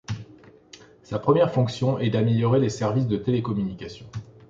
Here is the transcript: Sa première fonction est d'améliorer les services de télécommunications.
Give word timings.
Sa 1.03 1.19
première 1.19 1.53
fonction 1.53 1.99
est 1.99 2.09
d'améliorer 2.09 2.59
les 2.59 2.71
services 2.71 3.05
de 3.05 3.17
télécommunications. 3.17 4.09